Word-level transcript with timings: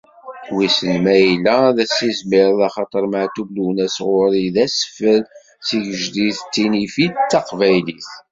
Wissen 0.55 0.93
ma 1.03 1.15
yella 1.25 1.53
ad 1.69 1.77
as-izmireɣ 1.83 2.59
axaṭer 2.67 3.03
Maɛṭub 3.11 3.47
Lwennas 3.55 3.97
ɣur-i 4.07 4.47
d 4.55 4.57
asfel, 4.65 5.21
d 5.25 5.29
tigejdit, 5.67 6.39
d 6.43 6.47
tinifi, 6.53 7.07
d 7.11 7.15
taqbaylit. 7.31 8.07